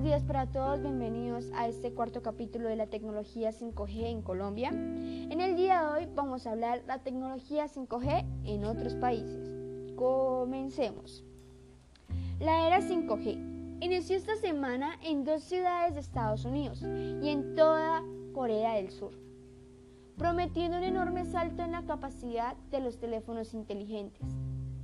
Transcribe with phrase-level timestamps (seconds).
[0.00, 4.70] buenos días para todos, bienvenidos a este cuarto capítulo de la tecnología 5G en Colombia.
[4.70, 9.52] En el día de hoy vamos a hablar la tecnología 5G en otros países.
[9.96, 11.22] Comencemos.
[12.38, 18.02] La era 5G inició esta semana en dos ciudades de Estados Unidos y en toda
[18.32, 19.12] Corea del Sur,
[20.16, 24.26] prometiendo un enorme salto en la capacidad de los teléfonos inteligentes.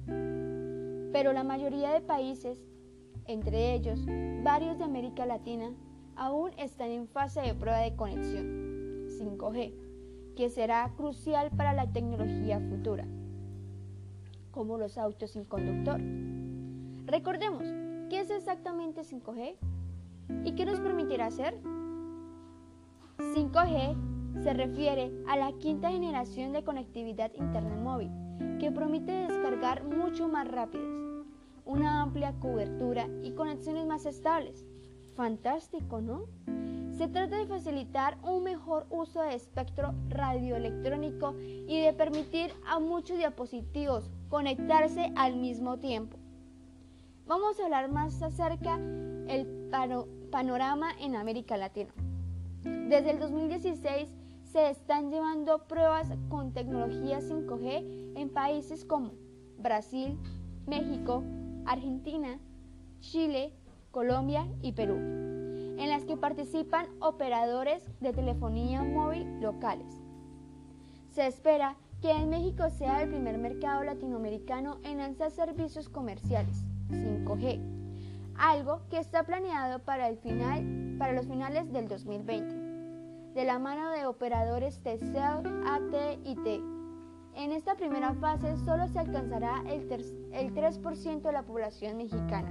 [0.05, 2.61] Pero la mayoría de países
[3.29, 4.01] entre ellos,
[4.43, 5.73] varios de América Latina
[6.17, 9.73] aún están en fase de prueba de conexión 5G,
[10.37, 13.07] que será crucial para la tecnología futura,
[14.51, 16.01] como los autos sin conductor.
[17.07, 17.65] Recordemos,
[18.09, 19.57] ¿qué es exactamente 5G?
[20.45, 21.59] ¿Y qué nos permitirá hacer?
[23.19, 28.11] 5G se refiere a la quinta generación de conectividad Internet móvil,
[28.59, 31.06] que promete descargar mucho más rápidas
[31.67, 34.65] una amplia cobertura y conexiones más estables.
[35.15, 36.25] Fantástico, ¿no?
[36.97, 43.19] Se trata de facilitar un mejor uso de espectro radioelectrónico y de permitir a muchos
[43.19, 46.17] dispositivos conectarse al mismo tiempo.
[47.27, 49.69] Vamos a hablar más acerca del
[50.31, 51.91] panorama en América Latina.
[52.63, 54.09] Desde el 2016
[54.45, 59.13] se están llevando pruebas con tecnología 5G en países como
[59.59, 60.17] Brasil,
[60.67, 61.23] México,
[61.67, 62.39] Argentina,
[63.01, 63.53] Chile,
[63.91, 70.03] Colombia y Perú, en las que participan operadores de telefonía móvil locales.
[71.11, 76.57] Se espera que en México sea el primer mercado latinoamericano en lanzar servicios comerciales
[76.91, 77.61] 5G,
[78.39, 82.55] algo que está planeado para, el final, para los finales del 2020,
[83.35, 86.76] de la mano de operadores TCL, AT y T
[87.37, 92.51] en esta primera fase solo se alcanzará el, 3% de la población mexicana.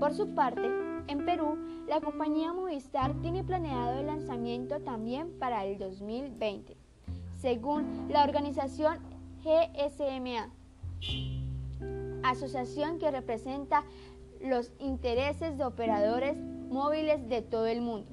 [0.00, 0.62] Por su parte,
[1.08, 6.74] en Perú, la compañía Movistar tiene planeado el lanzamiento también para el 2020,
[7.38, 8.98] según la organización
[9.44, 10.48] GSMA,
[12.22, 13.84] asociación que representa
[14.40, 16.38] los intereses de operadores
[16.70, 18.10] móviles de todo el mundo.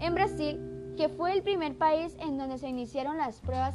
[0.00, 0.69] En Brasil,
[1.00, 3.74] que fue el primer país en donde se iniciaron las pruebas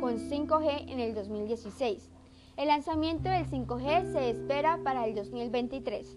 [0.00, 2.08] con 5G en el 2016.
[2.56, 6.16] El lanzamiento del 5G se espera para el 2023.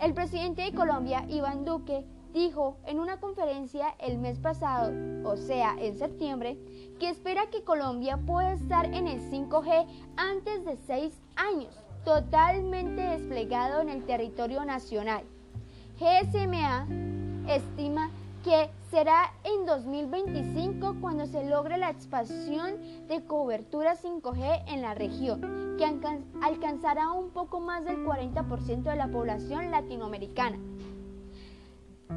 [0.00, 4.90] El presidente de Colombia, Iván Duque, dijo en una conferencia el mes pasado,
[5.28, 6.56] o sea, en septiembre,
[6.98, 9.86] que espera que Colombia pueda estar en el 5G
[10.16, 15.24] antes de seis años, totalmente desplegado en el territorio nacional.
[16.00, 16.86] GSMA
[17.48, 18.10] estima
[18.42, 22.74] que será en 2025 cuando se logre la expansión
[23.06, 25.84] de cobertura 5G en la región, que
[26.42, 30.58] alcanzará un poco más del 40% de la población latinoamericana.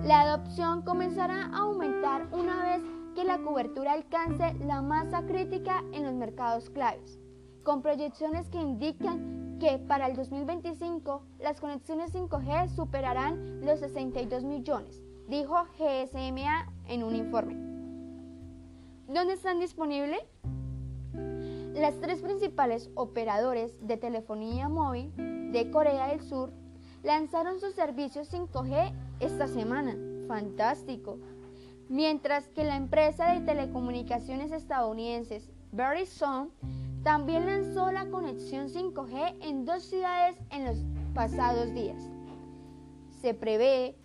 [0.03, 2.81] La adopción comenzará a aumentar una vez
[3.13, 7.19] que la cobertura alcance la masa crítica en los mercados claves,
[7.63, 15.05] con proyecciones que indican que para el 2025 las conexiones 5G superarán los 62 millones
[15.27, 17.55] dijo GSMA en un informe.
[19.07, 20.21] ¿Dónde están disponibles?
[21.73, 25.11] Las tres principales operadores de telefonía móvil
[25.51, 26.51] de Corea del Sur
[27.03, 29.95] lanzaron sus servicios 5G esta semana.
[30.27, 31.19] Fantástico.
[31.87, 36.49] Mientras que la empresa de telecomunicaciones estadounidenses Verizon
[37.03, 40.77] también lanzó la conexión 5G en dos ciudades en los
[41.13, 42.01] pasados días.
[43.21, 43.95] Se prevé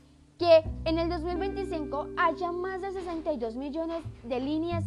[0.40, 4.86] que en el 2025 haya más de 62 millones de líneas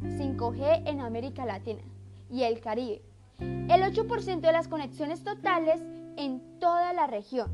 [0.00, 1.82] 5G en América Latina
[2.30, 3.02] y el Caribe,
[3.38, 5.82] el 8% de las conexiones totales
[6.16, 7.50] en toda la región,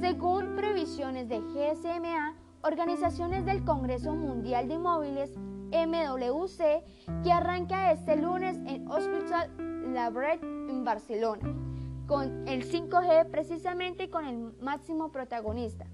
[0.00, 8.56] según previsiones de GSMA, organizaciones del Congreso Mundial de Móviles MWC, que arranca este lunes
[8.64, 9.50] en Hospital
[9.92, 11.54] Labret en Barcelona,
[12.06, 15.84] con el 5G precisamente con el máximo protagonista.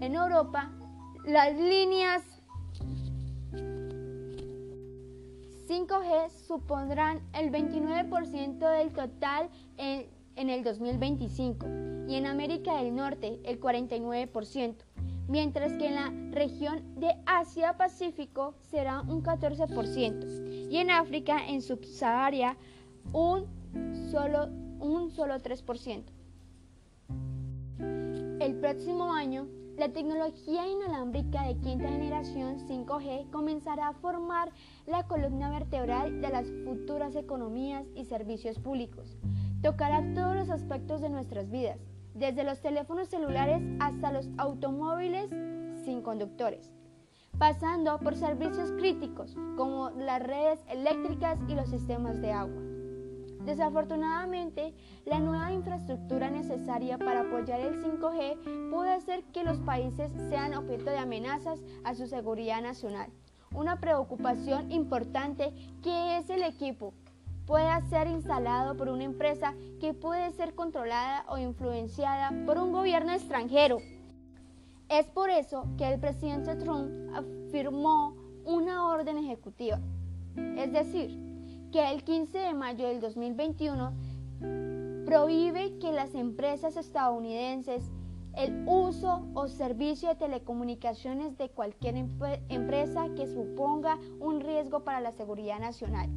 [0.00, 0.70] En Europa,
[1.26, 2.22] las líneas
[5.68, 10.08] 5G supondrán el 29% del total en,
[10.48, 11.66] el 2025
[12.08, 14.74] y en América del Norte el 49%,
[15.28, 22.56] mientras que en la región de Asia-Pacífico será un 14% y en África, en Subsahara,
[23.12, 23.44] un
[24.10, 24.48] solo,
[24.80, 26.04] un solo 3%.
[28.40, 34.52] El próximo año la tecnología inalámbrica de quinta generación 5G comenzará a formar
[34.86, 39.16] la columna vertebral de las futuras economías y servicios públicos.
[39.62, 41.78] Tocará todos los aspectos de nuestras vidas,
[42.12, 45.30] desde los teléfonos celulares hasta los automóviles
[45.86, 46.70] sin conductores,
[47.38, 52.69] pasando por servicios críticos como las redes eléctricas y los sistemas de agua.
[53.44, 54.74] Desafortunadamente,
[55.06, 60.90] la nueva infraestructura necesaria para apoyar el 5G puede hacer que los países sean objeto
[60.90, 63.10] de amenazas a su seguridad nacional.
[63.54, 65.52] Una preocupación importante
[65.82, 66.92] que es el equipo
[67.46, 73.12] pueda ser instalado por una empresa que puede ser controlada o influenciada por un gobierno
[73.12, 73.78] extranjero.
[74.88, 78.14] Es por eso que el presidente Trump afirmó
[78.44, 79.80] una orden ejecutiva,
[80.36, 81.29] es decir,
[81.70, 83.92] que el 15 de mayo del 2021
[85.06, 87.90] prohíbe que las empresas estadounidenses
[88.36, 91.96] el uso o servicio de telecomunicaciones de cualquier
[92.48, 96.08] empresa que suponga un riesgo para la seguridad nacional.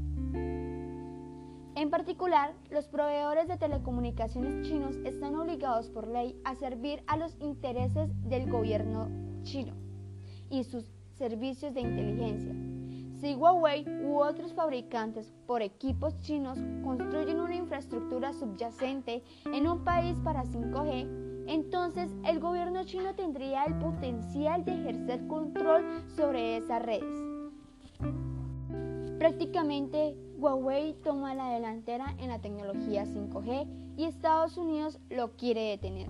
[1.75, 7.35] En particular, los proveedores de telecomunicaciones chinos están obligados por ley a servir a los
[7.39, 9.09] intereses del gobierno
[9.41, 9.73] chino
[10.51, 10.85] y sus
[11.17, 12.72] servicios de inteligencia.
[13.23, 20.19] Si Huawei u otros fabricantes por equipos chinos construyen una infraestructura subyacente en un país
[20.25, 27.17] para 5G, entonces el gobierno chino tendría el potencial de ejercer control sobre esas redes.
[29.19, 36.09] Prácticamente Huawei toma la delantera en la tecnología 5G y Estados Unidos lo quiere detener.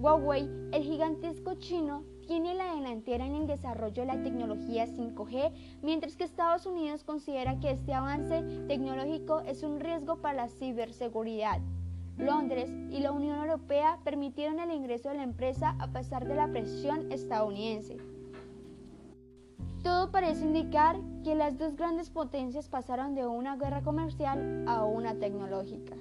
[0.00, 5.50] Huawei, el gigantesco chino, tiene la delantera en el desarrollo de la tecnología 5G,
[5.82, 11.60] mientras que Estados Unidos considera que este avance tecnológico es un riesgo para la ciberseguridad.
[12.18, 16.46] Londres y la Unión Europea permitieron el ingreso de la empresa a pesar de la
[16.46, 17.96] presión estadounidense.
[19.82, 25.16] Todo parece indicar que las dos grandes potencias pasaron de una guerra comercial a una
[25.16, 25.96] tecnológica.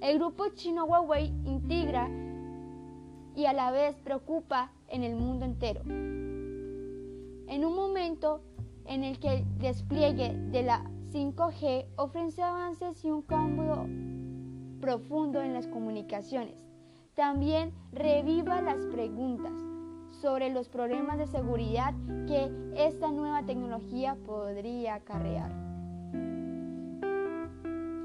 [0.00, 2.10] El grupo chino Huawei integra
[3.36, 5.82] y a la vez preocupa en el mundo entero.
[5.82, 8.42] En un momento
[8.84, 13.86] en el que el despliegue de la 5G ofrece avances y un cambio
[14.80, 16.66] profundo en las comunicaciones,
[17.14, 19.52] también reviva las preguntas
[20.20, 21.94] sobre los problemas de seguridad
[22.26, 25.52] que esta nueva tecnología podría acarrear.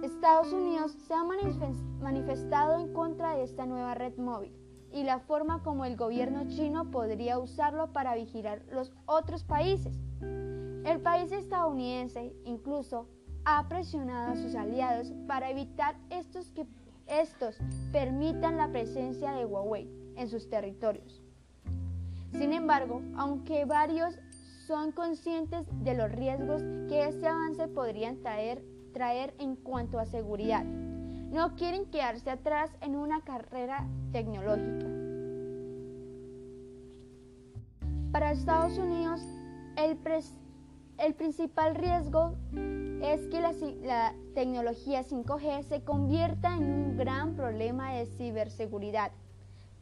[0.04, 4.63] Estados Unidos se ha manifestado en contra de esta nueva red móvil
[4.94, 9.98] y la forma como el gobierno chino podría usarlo para vigilar los otros países.
[10.22, 13.08] El país estadounidense incluso
[13.46, 16.66] ha presionado a sus aliados para evitar estos que
[17.08, 17.58] estos
[17.92, 21.22] permitan la presencia de Huawei en sus territorios.
[22.32, 24.18] Sin embargo, aunque varios
[24.66, 28.64] son conscientes de los riesgos que este avance podría traer,
[28.94, 30.66] traer en cuanto a seguridad,
[31.34, 34.88] no quieren quedarse atrás en una carrera tecnológica.
[38.12, 39.20] Para Estados Unidos,
[39.76, 39.98] el,
[41.00, 42.36] el principal riesgo
[43.02, 43.52] es que la,
[43.84, 49.12] la, tecnología 5G se convierta en un gran problema de ciberseguridad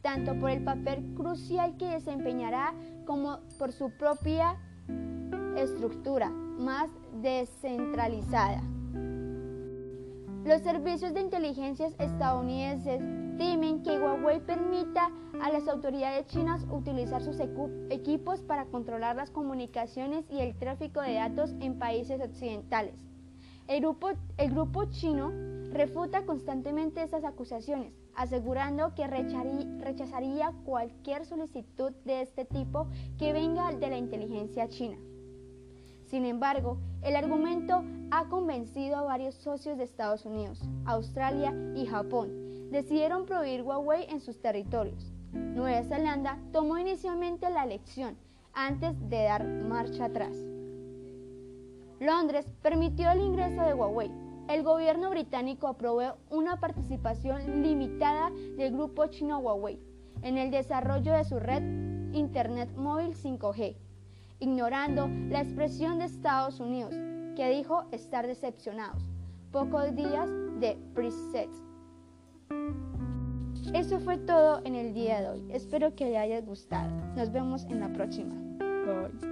[0.00, 2.74] tanto por el papel crucial que desempeñará
[3.06, 4.56] como por su propia
[5.56, 6.90] estructura más
[7.22, 8.62] descentralizada.
[10.44, 13.00] Los servicios de inteligencia estadounidenses
[13.38, 17.36] temen que Huawei permita a las autoridades chinas utilizar sus
[17.90, 22.96] equipos para controlar las comunicaciones y el tráfico de datos en países occidentales.
[23.68, 25.30] El grupo, el grupo chino
[25.70, 33.88] refuta constantemente estas acusaciones, asegurando que rechazaría cualquier solicitud de este tipo que venga de
[33.88, 34.98] la inteligencia china.
[36.06, 42.70] Sin embargo, el argumento ha convencido a varios socios de Estados Unidos, Australia y Japón.
[42.70, 45.12] Decidieron prohibir Huawei en sus territorios.
[45.32, 48.16] Nueva Zelanda tomó inicialmente la elección
[48.52, 50.36] antes de dar marcha atrás.
[52.00, 54.10] Londres permitió el ingreso de Huawei,
[54.48, 59.78] el gobierno británico aprobó una participación limitada del grupo chino Huawei
[60.22, 61.62] en el desarrollo de su red
[62.12, 63.76] Internet móvil 5G,
[64.42, 66.94] ignorando la expresión de Estados Unidos,
[67.36, 69.02] que dijo estar decepcionados
[69.52, 71.48] pocos días de preset.
[73.72, 75.44] Eso fue todo en el día de hoy.
[75.50, 76.90] Espero que le haya gustado.
[77.14, 78.34] Nos vemos en la próxima.
[78.84, 79.31] Bye.